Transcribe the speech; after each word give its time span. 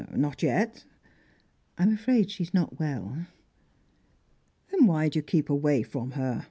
"Not 0.15 0.41
yet." 0.41 0.83
"I'm 1.77 1.93
afraid 1.93 2.31
she's 2.31 2.55
not 2.55 2.79
well." 2.79 3.27
"Then 4.71 4.87
why 4.87 5.09
do 5.09 5.19
you 5.19 5.23
keep 5.23 5.47
away 5.47 5.83
from 5.83 6.13
her?" 6.13 6.39